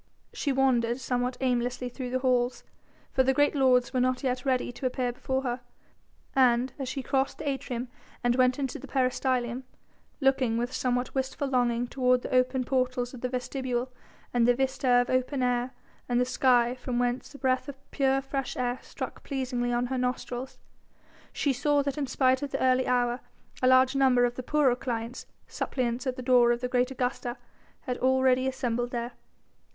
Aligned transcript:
She 0.33 0.51
wandered 0.51 0.99
somewhat 0.99 1.37
aimlessly 1.41 1.87
through 1.87 2.09
the 2.09 2.17
halls, 2.25 2.63
for 3.11 3.21
the 3.21 3.35
great 3.35 3.53
lords 3.53 3.93
were 3.93 3.99
not 3.99 4.23
yet 4.23 4.45
ready 4.45 4.71
to 4.71 4.87
appear 4.87 5.11
before 5.13 5.43
her, 5.43 5.61
and 6.35 6.73
as 6.79 6.89
she 6.89 7.03
crossed 7.03 7.37
the 7.37 7.47
atrium 7.47 7.87
and 8.23 8.33
went 8.35 8.57
into 8.57 8.79
the 8.79 8.87
peristylium, 8.87 9.61
looking 10.19 10.57
with 10.57 10.73
somewhat 10.73 11.13
wistful 11.13 11.47
longing 11.47 11.85
toward 11.85 12.23
the 12.23 12.33
open 12.33 12.63
portals 12.63 13.13
of 13.13 13.21
the 13.21 13.29
vestibule 13.29 13.91
and 14.33 14.47
the 14.47 14.55
vista 14.55 14.89
of 14.89 15.11
open 15.11 15.43
air 15.43 15.69
and 16.09 16.25
sky 16.27 16.73
from 16.73 16.97
whence 16.97 17.35
a 17.35 17.37
breath 17.37 17.69
of 17.69 17.75
pure 17.91 18.23
fresh 18.23 18.57
air 18.57 18.79
struck 18.81 19.21
pleasingly 19.23 19.71
on 19.71 19.85
her 19.85 19.99
nostrils, 19.99 20.57
she 21.31 21.53
saw 21.53 21.83
that 21.83 21.99
in 21.99 22.07
spite 22.07 22.41
of 22.41 22.49
the 22.49 22.59
early 22.59 22.87
hour 22.87 23.19
a 23.61 23.67
large 23.67 23.95
number 23.95 24.25
of 24.25 24.33
the 24.33 24.41
poorer 24.41 24.75
clients, 24.75 25.27
suppliants 25.47 26.07
at 26.07 26.15
the 26.15 26.23
door 26.23 26.51
of 26.51 26.59
the 26.61 26.67
great 26.67 26.89
Augusta, 26.89 27.37
had 27.81 27.99
already 27.99 28.47
assembled 28.47 28.89
there. 28.89 29.11